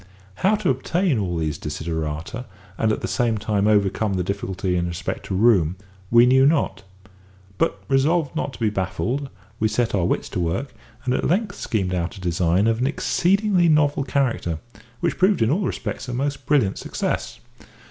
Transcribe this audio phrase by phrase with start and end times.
[0.37, 4.87] How to obtain all these desiderata, and at the same time overcome the difficulty in
[4.87, 5.75] respect to room,
[6.09, 6.81] we knew not.
[7.59, 9.29] But, resolved not to be baffled,
[9.59, 10.73] we set our wits to work,
[11.05, 14.57] and at length schemed out a design of an exceedingly novel character,
[15.01, 17.39] which proved in all respects a most brilliant success.